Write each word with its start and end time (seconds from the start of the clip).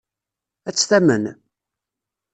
Ad 0.67 0.73
tt-tamen? 0.75 1.23